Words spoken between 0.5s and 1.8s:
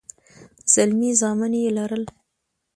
زلمي زامن يې